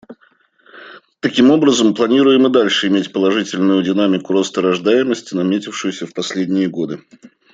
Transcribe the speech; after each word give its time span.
Таким 1.19 1.51
образом 1.51 1.93
планируем 1.93 2.47
и 2.47 2.51
дальше 2.51 2.87
иметь 2.87 3.13
положительную 3.13 3.83
динамику 3.83 4.33
роста 4.33 4.59
рождаемости, 4.63 5.35
наметившуюся 5.35 6.07
в 6.07 6.13
последние 6.15 6.69
годы. 6.69 7.03